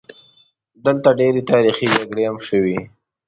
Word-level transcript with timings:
دلته 0.85 1.09
ډېرې 1.19 1.41
تاریخي 1.51 1.87
جګړې 1.95 2.23
هم 2.29 2.37
شوي. 2.49 2.79